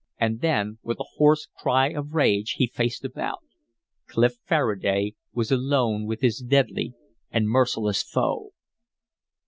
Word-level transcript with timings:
And 0.17 0.41
then 0.41 0.79
with 0.81 0.99
a 0.99 1.05
hoarse 1.17 1.47
cry 1.59 1.89
of 1.89 2.15
rage 2.15 2.53
he 2.57 2.65
faced 2.65 3.05
about. 3.05 3.41
Clif 4.07 4.33
Faraday 4.47 5.13
was 5.31 5.51
alone 5.51 6.07
with 6.07 6.21
his 6.21 6.39
deadly 6.39 6.95
and 7.29 7.47
merciless 7.47 8.01
foe! 8.01 8.49